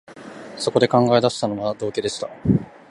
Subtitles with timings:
[0.57, 2.27] そこで考え出したのは、道化でした